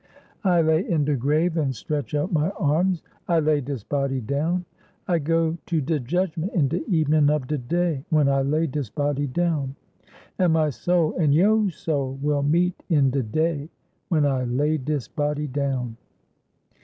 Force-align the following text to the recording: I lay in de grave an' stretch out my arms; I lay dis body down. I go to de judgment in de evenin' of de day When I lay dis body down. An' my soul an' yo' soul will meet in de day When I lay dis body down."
I 0.43 0.63
lay 0.63 0.83
in 0.89 1.05
de 1.05 1.15
grave 1.15 1.59
an' 1.59 1.73
stretch 1.73 2.15
out 2.15 2.33
my 2.33 2.49
arms; 2.57 3.03
I 3.27 3.39
lay 3.39 3.61
dis 3.61 3.83
body 3.83 4.19
down. 4.19 4.65
I 5.07 5.19
go 5.19 5.59
to 5.67 5.79
de 5.79 5.99
judgment 5.99 6.53
in 6.53 6.69
de 6.69 6.83
evenin' 6.89 7.29
of 7.29 7.45
de 7.45 7.59
day 7.59 8.03
When 8.09 8.27
I 8.27 8.41
lay 8.41 8.65
dis 8.65 8.89
body 8.89 9.27
down. 9.27 9.75
An' 10.39 10.53
my 10.53 10.71
soul 10.71 11.13
an' 11.19 11.33
yo' 11.33 11.69
soul 11.69 12.17
will 12.19 12.41
meet 12.41 12.81
in 12.89 13.11
de 13.11 13.21
day 13.21 13.69
When 14.09 14.25
I 14.25 14.43
lay 14.45 14.79
dis 14.79 15.07
body 15.07 15.45
down." 15.45 15.97